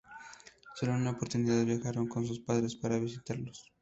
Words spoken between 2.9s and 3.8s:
visitarlos.